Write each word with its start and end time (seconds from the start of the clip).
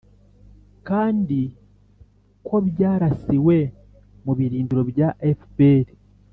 kandi 0.87 1.41
ko 2.47 2.55
byarasiwe 2.69 3.57
mu 4.23 4.31
birindiro 4.37 4.81
bya 4.91 5.09
fpr. 5.39 5.87